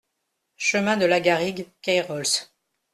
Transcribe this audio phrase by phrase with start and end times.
[0.57, 2.49] Chemin de Lagarigue, Cayrols